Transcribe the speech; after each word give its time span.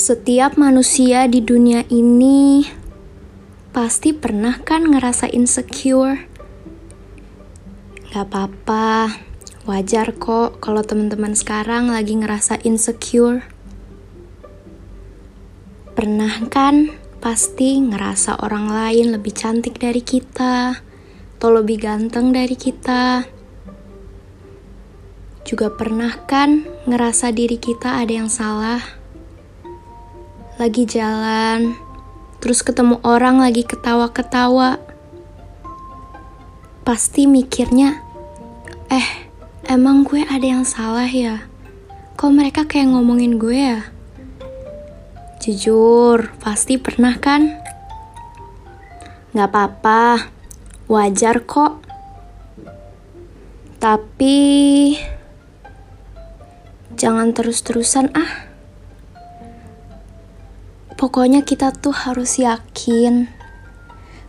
Setiap 0.00 0.56
manusia 0.56 1.28
di 1.28 1.44
dunia 1.44 1.84
ini 1.92 2.64
pasti 3.68 4.16
pernah 4.16 4.56
kan 4.56 4.88
ngerasa 4.88 5.28
insecure. 5.28 6.24
Gak 8.08 8.32
apa-apa, 8.32 9.12
wajar 9.68 10.16
kok 10.16 10.56
kalau 10.64 10.80
teman-teman 10.80 11.36
sekarang 11.36 11.92
lagi 11.92 12.16
ngerasa 12.16 12.64
insecure. 12.64 13.44
Pernah 15.92 16.48
kan 16.48 16.96
pasti 17.20 17.76
ngerasa 17.84 18.40
orang 18.40 18.72
lain 18.72 19.12
lebih 19.12 19.36
cantik 19.36 19.76
dari 19.76 20.00
kita, 20.00 20.80
atau 21.36 21.48
lebih 21.52 21.76
ganteng 21.76 22.32
dari 22.32 22.56
kita. 22.56 23.28
Juga 25.44 25.68
pernah 25.68 26.24
kan 26.24 26.64
ngerasa 26.88 27.36
diri 27.36 27.60
kita 27.60 28.00
ada 28.00 28.24
yang 28.24 28.32
salah? 28.32 28.99
Lagi 30.60 30.84
jalan, 30.84 31.72
terus 32.36 32.60
ketemu 32.60 33.00
orang 33.00 33.40
lagi 33.40 33.64
ketawa-ketawa. 33.64 34.76
Pasti 36.84 37.24
mikirnya, 37.24 38.04
eh, 38.92 39.08
emang 39.64 40.04
gue 40.04 40.20
ada 40.20 40.44
yang 40.44 40.68
salah 40.68 41.08
ya? 41.08 41.48
Kok 42.20 42.28
mereka 42.36 42.68
kayak 42.68 42.92
ngomongin 42.92 43.40
gue 43.40 43.56
ya? 43.56 43.88
Jujur, 45.40 46.28
pasti 46.44 46.76
pernah 46.76 47.16
kan? 47.16 47.56
Gak 49.32 49.48
apa-apa, 49.48 50.28
wajar 50.92 51.40
kok. 51.40 51.80
Tapi, 53.80 54.36
jangan 57.00 57.32
terus-terusan 57.32 58.12
ah. 58.12 58.49
Pokoknya 61.00 61.40
kita 61.40 61.72
tuh 61.72 61.96
harus 61.96 62.36
yakin 62.36 63.32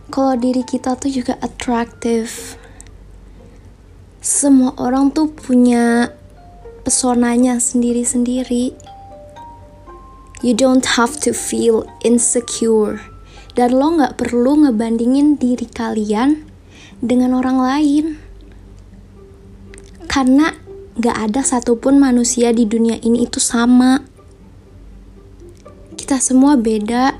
kalau 0.08 0.40
diri 0.40 0.64
kita 0.64 0.96
tuh 0.96 1.12
juga 1.12 1.36
atraktif. 1.44 2.56
Semua 4.24 4.72
orang 4.80 5.12
tuh 5.12 5.28
punya 5.28 6.08
pesonanya 6.80 7.60
sendiri-sendiri. 7.60 8.72
You 10.40 10.56
don't 10.56 10.96
have 10.96 11.20
to 11.28 11.36
feel 11.36 11.84
insecure. 12.00 13.04
Dan 13.52 13.76
lo 13.76 13.92
gak 14.00 14.16
perlu 14.16 14.64
ngebandingin 14.64 15.36
diri 15.36 15.68
kalian 15.68 16.48
dengan 17.04 17.36
orang 17.36 17.60
lain. 17.60 18.04
Karena 20.08 20.56
gak 20.96 21.16
ada 21.28 21.44
satupun 21.44 22.00
manusia 22.00 22.48
di 22.56 22.64
dunia 22.64 22.96
ini 23.04 23.28
itu 23.28 23.36
sama 23.40 24.08
kita 26.12 26.28
semua 26.28 26.60
beda. 26.60 27.16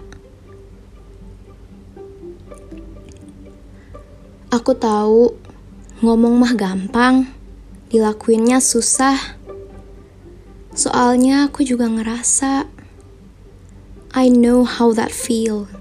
Aku 4.53 4.77
tahu 4.77 5.33
ngomong 6.05 6.37
mah 6.37 6.53
gampang, 6.53 7.25
dilakuinnya 7.89 8.61
susah. 8.61 9.17
Soalnya 10.77 11.49
aku 11.49 11.65
juga 11.65 11.89
ngerasa 11.89 12.69
I 14.12 14.29
know 14.29 14.69
how 14.69 14.93
that 14.93 15.09
feel. 15.09 15.73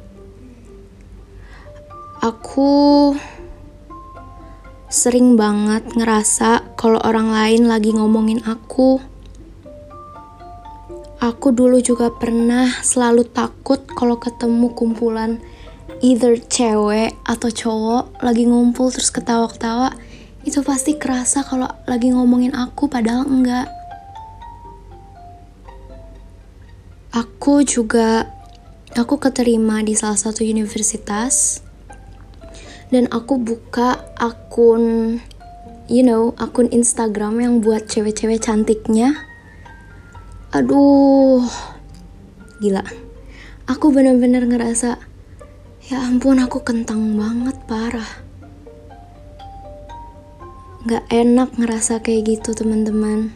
Aku 2.23 3.11
sering 4.87 5.35
banget 5.35 5.83
ngerasa 5.99 6.79
kalau 6.79 7.03
orang 7.03 7.27
lain 7.27 7.67
lagi 7.67 7.91
ngomongin 7.91 8.39
aku 8.47 9.03
Aku 11.21 11.53
dulu 11.53 11.77
juga 11.85 12.09
pernah 12.09 12.65
selalu 12.81 13.29
takut 13.29 13.77
kalau 13.93 14.17
ketemu 14.17 14.73
kumpulan 14.73 15.37
either 16.01 16.33
cewek 16.41 17.13
atau 17.21 17.53
cowok 17.53 18.25
lagi 18.25 18.49
ngumpul 18.49 18.89
terus 18.89 19.13
ketawa-ketawa. 19.13 19.93
Itu 20.41 20.65
pasti 20.65 20.97
kerasa 20.97 21.45
kalau 21.45 21.69
lagi 21.85 22.09
ngomongin 22.09 22.57
aku 22.57 22.89
padahal 22.89 23.29
enggak. 23.29 23.69
Aku 27.13 27.61
juga 27.69 28.25
aku 28.97 29.21
keterima 29.21 29.85
di 29.85 29.93
salah 29.93 30.17
satu 30.17 30.41
universitas 30.41 31.61
dan 32.89 33.05
aku 33.13 33.37
buka 33.37 34.09
akun 34.17 35.21
you 35.85 36.01
know, 36.01 36.33
akun 36.41 36.65
Instagram 36.73 37.37
yang 37.37 37.53
buat 37.61 37.85
cewek-cewek 37.85 38.41
cantiknya 38.41 39.30
aduh. 40.51 41.47
Gila. 42.59 42.83
Aku 43.71 43.95
bener-bener 43.95 44.43
ngerasa 44.43 44.99
ya 45.87 45.97
ampun 46.03 46.43
aku 46.43 46.61
kentang 46.61 47.15
banget 47.15 47.55
parah. 47.65 48.21
Gak 50.85 51.07
enak 51.07 51.55
ngerasa 51.55 52.03
kayak 52.03 52.37
gitu 52.37 52.51
teman-teman. 52.51 53.31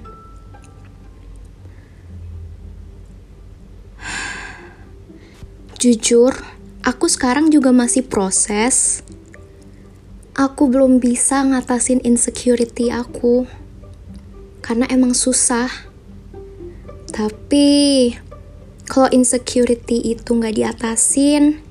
Jujur 5.79 6.33
aku 6.83 7.05
sekarang 7.07 7.47
juga 7.53 7.69
masih 7.71 8.03
proses. 8.03 9.05
Aku 10.35 10.67
belum 10.67 10.99
bisa 10.99 11.45
ngatasin 11.47 12.03
insecurity 12.03 12.91
aku. 12.91 13.47
Karena 14.59 14.89
emang 14.91 15.15
susah 15.15 15.94
tapi 17.15 18.11
kalau 18.83 19.07
insecurity 19.07 20.03
itu 20.03 20.35
nggak 20.35 20.59
diatasin, 20.59 21.63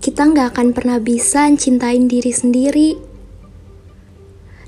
kita 0.00 0.24
nggak 0.24 0.56
akan 0.56 0.72
pernah 0.72 0.96
bisa 0.96 1.52
cintain 1.60 2.08
diri 2.08 2.32
sendiri. 2.32 2.96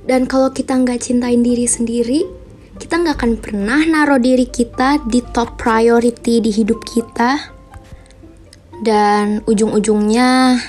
Dan 0.04 0.28
kalau 0.28 0.52
kita 0.52 0.76
nggak 0.76 1.00
cintain 1.00 1.40
diri 1.40 1.64
sendiri, 1.64 2.28
kita 2.76 3.00
nggak 3.00 3.16
akan 3.16 3.32
pernah 3.40 3.80
naruh 3.88 4.20
diri 4.20 4.44
kita 4.52 5.00
di 5.08 5.24
top 5.32 5.56
priority 5.56 6.44
di 6.44 6.52
hidup 6.52 6.84
kita. 6.84 7.40
Dan 8.84 9.40
ujung-ujungnya 9.48 10.60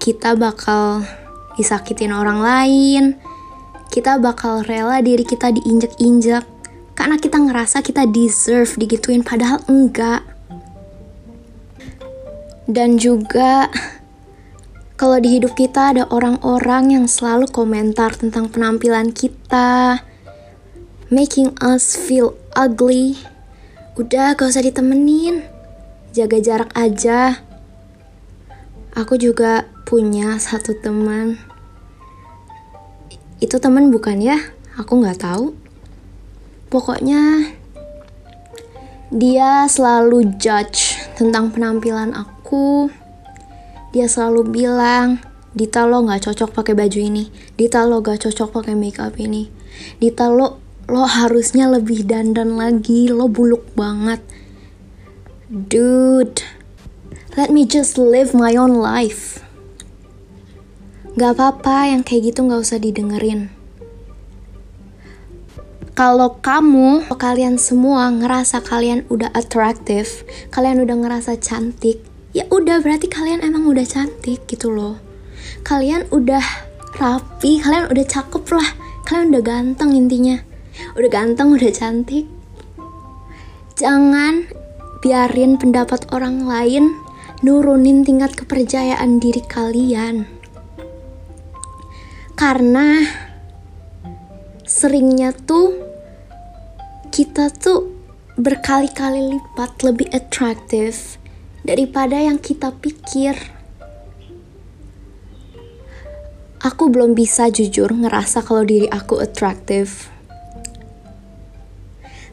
kita 0.00 0.40
bakal 0.40 1.04
disakitin 1.60 2.16
orang 2.16 2.40
lain. 2.40 3.04
Kita 3.92 4.16
bakal 4.16 4.64
rela 4.64 5.04
diri 5.04 5.20
kita 5.20 5.52
diinjak-injak 5.52 6.48
karena 6.92 7.16
kita 7.16 7.40
ngerasa 7.40 7.80
kita 7.80 8.04
deserve 8.04 8.68
digituin 8.76 9.24
padahal 9.24 9.64
enggak. 9.68 10.22
Dan 12.68 13.00
juga 13.00 13.72
kalau 14.94 15.18
di 15.18 15.40
hidup 15.40 15.58
kita 15.58 15.96
ada 15.96 16.04
orang-orang 16.12 16.94
yang 16.94 17.06
selalu 17.10 17.50
komentar 17.50 18.14
tentang 18.14 18.46
penampilan 18.52 19.10
kita 19.10 20.04
making 21.10 21.56
us 21.58 21.96
feel 21.98 22.38
ugly. 22.54 23.18
Udah 23.98 24.38
gak 24.38 24.52
usah 24.52 24.64
ditemenin. 24.64 25.44
Jaga 26.12 26.38
jarak 26.40 26.70
aja. 26.76 27.40
Aku 28.92 29.16
juga 29.16 29.64
punya 29.88 30.36
satu 30.36 30.76
teman. 30.76 31.40
Itu 33.40 33.56
teman 33.58 33.88
bukan 33.88 34.20
ya? 34.20 34.38
Aku 34.76 35.00
nggak 35.00 35.20
tahu 35.24 35.61
Pokoknya 36.72 37.52
dia 39.12 39.68
selalu 39.68 40.40
judge 40.40 40.96
tentang 41.20 41.52
penampilan 41.52 42.16
aku. 42.16 42.88
Dia 43.92 44.08
selalu 44.08 44.48
bilang, 44.48 45.20
Dita 45.52 45.84
lo 45.84 46.00
gak 46.08 46.24
cocok 46.24 46.56
pakai 46.56 46.72
baju 46.72 46.96
ini. 46.96 47.28
Dita 47.60 47.84
lo 47.84 48.00
gak 48.00 48.24
cocok 48.24 48.48
pakai 48.56 48.72
makeup 48.72 49.12
ini. 49.20 49.52
Dita 50.00 50.32
lo 50.32 50.64
lo 50.88 51.04
harusnya 51.04 51.68
lebih 51.68 52.08
dandan 52.08 52.56
lagi. 52.56 53.12
Lo 53.12 53.28
buluk 53.28 53.68
banget. 53.76 54.24
Dude, 55.52 56.40
let 57.36 57.52
me 57.52 57.68
just 57.68 58.00
live 58.00 58.32
my 58.32 58.56
own 58.56 58.80
life. 58.80 59.44
Gak 61.20 61.36
apa-apa 61.36 61.92
yang 61.92 62.00
kayak 62.00 62.32
gitu 62.32 62.48
gak 62.48 62.64
usah 62.64 62.80
didengerin 62.80 63.52
kalau 66.02 66.34
kamu, 66.42 67.06
kalian 67.14 67.62
semua 67.62 68.10
ngerasa 68.10 68.58
kalian 68.58 69.06
udah 69.06 69.30
atraktif, 69.38 70.26
kalian 70.50 70.82
udah 70.82 70.98
ngerasa 70.98 71.38
cantik, 71.38 72.02
ya 72.34 72.42
udah 72.50 72.82
berarti 72.82 73.06
kalian 73.06 73.38
emang 73.38 73.70
udah 73.70 73.86
cantik 73.86 74.42
gitu 74.50 74.74
loh. 74.74 74.98
Kalian 75.62 76.10
udah 76.10 76.42
rapi, 76.98 77.62
kalian 77.62 77.86
udah 77.86 78.02
cakep 78.02 78.42
lah, 78.50 78.66
kalian 79.06 79.30
udah 79.30 79.42
ganteng 79.46 79.94
intinya. 79.94 80.42
Udah 80.98 81.06
ganteng, 81.06 81.54
udah 81.54 81.70
cantik. 81.70 82.26
Jangan 83.78 84.50
biarin 85.06 85.54
pendapat 85.54 86.10
orang 86.10 86.50
lain 86.50 86.98
nurunin 87.46 88.02
tingkat 88.02 88.34
kepercayaan 88.34 89.22
diri 89.22 89.46
kalian. 89.46 90.26
Karena 92.34 93.06
seringnya 94.66 95.30
tuh 95.30 95.91
kita 97.12 97.52
tuh 97.52 97.92
berkali-kali 98.40 99.36
lipat 99.36 99.84
lebih 99.84 100.08
atraktif 100.16 101.20
daripada 101.60 102.16
yang 102.16 102.40
kita 102.40 102.72
pikir. 102.72 103.36
Aku 106.64 106.88
belum 106.88 107.12
bisa 107.12 107.52
jujur 107.52 107.92
ngerasa 107.92 108.40
kalau 108.40 108.64
diri 108.64 108.88
aku 108.88 109.20
atraktif. 109.20 110.08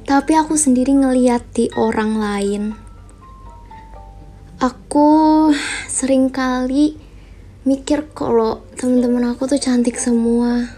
Tapi 0.07 0.31
aku 0.39 0.55
sendiri 0.55 0.95
ngeliat 0.95 1.43
di 1.51 1.67
orang 1.75 2.15
lain. 2.15 2.63
Aku 4.63 5.51
sering 5.91 6.31
kali 6.31 6.95
mikir 7.67 8.07
kalau 8.15 8.63
teman-teman 8.79 9.35
aku 9.35 9.43
tuh 9.43 9.59
cantik 9.59 9.99
semua. 9.99 10.71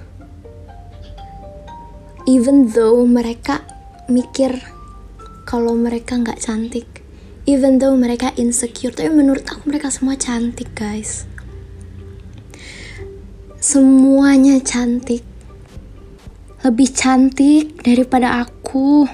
Even 2.25 2.65
though 2.65 3.05
mereka 3.05 3.70
mikir 4.09 4.61
kalau 5.45 5.75
mereka 5.75 6.15
nggak 6.15 6.39
cantik. 6.39 6.87
Even 7.49 7.81
though 7.81 7.97
mereka 7.97 8.31
insecure 8.37 8.93
tapi 8.93 9.09
menurut 9.09 9.43
aku 9.49 9.67
mereka 9.67 9.89
semua 9.89 10.15
cantik 10.15 10.71
guys. 10.77 11.25
Semuanya 13.57 14.61
cantik. 14.61 15.25
Lebih 16.61 16.89
cantik 16.93 17.81
daripada 17.81 18.45
aku. 18.45 19.09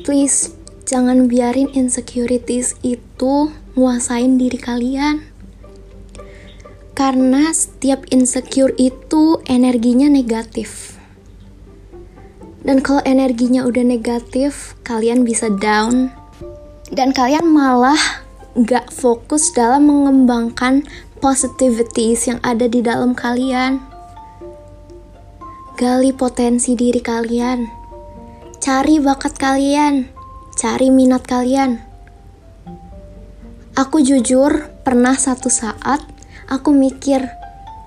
Please 0.00 0.56
jangan 0.88 1.28
biarin 1.28 1.68
insecurities 1.76 2.74
itu 2.80 3.52
nguasain 3.76 4.40
diri 4.40 4.56
kalian. 4.56 5.22
Karena 6.96 7.52
setiap 7.52 8.08
insecure 8.10 8.74
itu 8.80 9.38
energinya 9.46 10.08
negatif 10.10 10.89
dan 12.70 12.86
kalau 12.86 13.02
energinya 13.02 13.66
udah 13.66 13.82
negatif, 13.82 14.78
kalian 14.86 15.26
bisa 15.26 15.50
down. 15.50 16.14
Dan 16.86 17.10
kalian 17.10 17.50
malah 17.50 17.98
gak 18.54 18.94
fokus 18.94 19.50
dalam 19.50 19.90
mengembangkan 19.90 20.86
positivities 21.18 22.30
yang 22.30 22.38
ada 22.46 22.70
di 22.70 22.78
dalam 22.78 23.18
kalian. 23.18 23.82
Gali 25.74 26.14
potensi 26.14 26.78
diri 26.78 27.02
kalian. 27.02 27.66
Cari 28.62 29.02
bakat 29.02 29.34
kalian. 29.34 30.06
Cari 30.54 30.94
minat 30.94 31.26
kalian. 31.26 31.74
Aku 33.74 33.98
jujur 33.98 34.70
pernah 34.86 35.18
satu 35.18 35.50
saat 35.50 36.06
aku 36.46 36.70
mikir, 36.70 37.26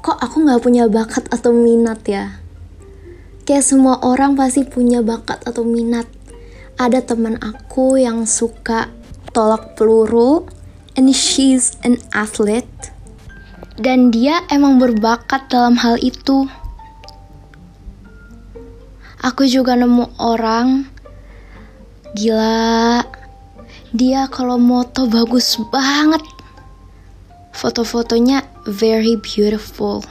kok 0.04 0.20
aku 0.20 0.44
gak 0.44 0.60
punya 0.60 0.92
bakat 0.92 1.24
atau 1.32 1.56
minat 1.56 2.04
ya? 2.04 2.43
Kayak 3.44 3.68
semua 3.68 4.00
orang 4.00 4.40
pasti 4.40 4.64
punya 4.64 5.04
bakat 5.04 5.44
atau 5.44 5.68
minat. 5.68 6.08
Ada 6.80 7.04
teman 7.04 7.36
aku 7.44 8.00
yang 8.00 8.24
suka 8.24 8.88
tolak 9.36 9.76
peluru, 9.76 10.48
and 10.96 11.12
she's 11.12 11.76
an 11.84 12.00
athlete. 12.16 12.94
Dan 13.76 14.16
dia 14.16 14.46
emang 14.48 14.80
berbakat 14.80 15.52
dalam 15.52 15.76
hal 15.76 16.00
itu. 16.00 16.48
Aku 19.20 19.44
juga 19.44 19.76
nemu 19.76 20.20
orang 20.20 20.88
gila. 22.16 23.04
Dia 23.92 24.30
kalau 24.32 24.56
moto 24.56 25.10
bagus 25.10 25.60
banget. 25.74 26.22
Foto-fotonya 27.54 28.44
very 28.68 29.16
beautiful. 29.20 30.04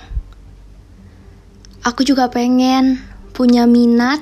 Aku 1.82 2.06
juga 2.06 2.30
pengen 2.30 3.11
punya 3.32 3.64
minat 3.64 4.20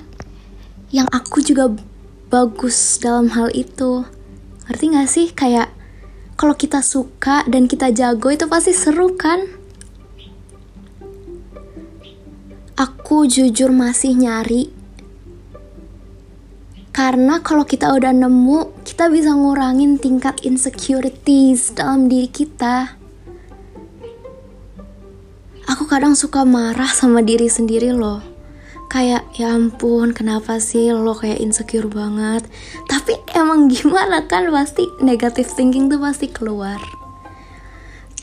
yang 0.95 1.11
aku 1.11 1.43
juga 1.43 1.71
bagus 2.31 2.99
dalam 3.03 3.31
hal 3.35 3.51
itu. 3.55 4.07
Ngerti 4.67 4.85
gak 4.95 5.11
sih? 5.11 5.27
Kayak 5.35 5.75
kalau 6.39 6.55
kita 6.55 6.79
suka 6.83 7.43
dan 7.51 7.67
kita 7.67 7.91
jago 7.91 8.31
itu 8.31 8.47
pasti 8.47 8.71
seru 8.71 9.19
kan? 9.19 9.43
Aku 12.79 13.29
jujur 13.29 13.75
masih 13.75 14.17
nyari 14.17 14.73
karena 16.91 17.39
kalau 17.41 17.63
kita 17.63 17.93
udah 17.97 18.11
nemu, 18.11 18.83
kita 18.83 19.09
bisa 19.09 19.33
ngurangin 19.33 19.97
tingkat 19.97 20.43
insecurities 20.43 21.71
dalam 21.73 22.11
diri 22.11 22.27
kita. 22.27 22.99
Aku 25.71 25.87
kadang 25.87 26.19
suka 26.19 26.43
marah 26.43 26.91
sama 26.91 27.23
diri 27.23 27.47
sendiri 27.47 27.95
loh 27.95 28.30
kayak 28.91 29.31
ya 29.39 29.55
ampun 29.55 30.11
kenapa 30.11 30.59
sih 30.59 30.91
lo 30.91 31.15
kayak 31.15 31.39
insecure 31.39 31.87
banget? 31.87 32.43
Tapi 32.91 33.15
emang 33.39 33.71
gimana 33.71 34.27
kan 34.27 34.51
pasti 34.51 34.83
negative 34.99 35.47
thinking 35.55 35.87
tuh 35.87 36.03
pasti 36.03 36.27
keluar. 36.27 36.83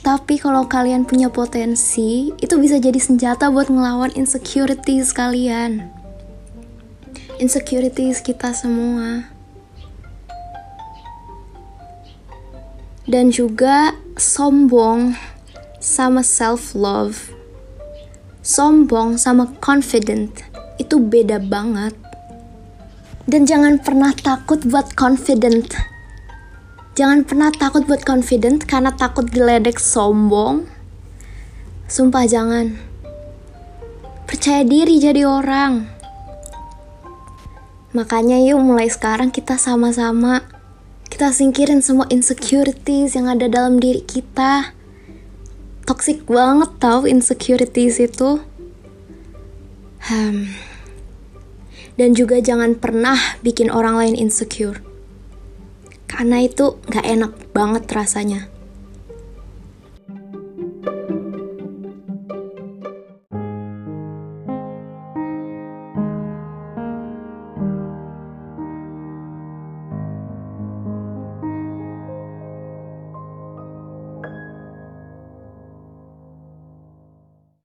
Tapi 0.04 0.36
kalau 0.36 0.68
kalian 0.68 1.08
punya 1.08 1.32
potensi 1.32 2.30
itu 2.36 2.54
bisa 2.60 2.76
jadi 2.76 3.00
senjata 3.00 3.48
buat 3.48 3.72
ngelawan 3.72 4.12
insecurities 4.12 5.16
kalian. 5.16 5.88
Insecurities 7.40 8.20
kita 8.20 8.52
semua. 8.52 9.32
Dan 13.08 13.32
juga 13.32 13.96
sombong 14.20 15.16
sama 15.80 16.20
self 16.20 16.76
love 16.76 17.38
sombong 18.48 19.20
sama 19.20 19.44
confident 19.60 20.47
itu 20.80 21.02
beda 21.02 21.42
banget. 21.42 21.92
Dan 23.28 23.44
jangan 23.44 23.76
pernah 23.82 24.16
takut 24.16 24.62
buat 24.64 24.96
confident. 24.96 25.74
Jangan 26.96 27.28
pernah 27.28 27.52
takut 27.52 27.84
buat 27.84 28.02
confident 28.02 28.64
karena 28.64 28.94
takut 28.96 29.28
diledek 29.28 29.76
sombong. 29.76 30.64
Sumpah 31.90 32.24
jangan. 32.24 32.78
Percaya 34.24 34.64
diri 34.64 34.96
jadi 34.96 35.28
orang. 35.28 35.86
Makanya 37.92 38.40
yuk 38.40 38.62
mulai 38.64 38.88
sekarang 38.88 39.28
kita 39.28 39.60
sama-sama 39.60 40.58
kita 41.08 41.32
singkirin 41.32 41.80
semua 41.80 42.06
insecurities 42.12 43.16
yang 43.16 43.32
ada 43.32 43.48
dalam 43.48 43.80
diri 43.80 44.04
kita. 44.04 44.76
Toxic 45.88 46.28
banget 46.28 46.68
tau 46.76 47.08
insecurities 47.08 47.96
itu. 47.98 48.44
Hmm. 50.04 50.67
Dan 51.98 52.14
juga 52.14 52.38
jangan 52.38 52.78
pernah 52.78 53.18
bikin 53.42 53.74
orang 53.74 53.98
lain 53.98 54.14
insecure. 54.14 54.78
Karena 56.06 56.40
itu 56.46 56.78
gak 56.86 57.04
enak 57.04 57.32
banget 57.50 57.84
rasanya. 57.90 58.46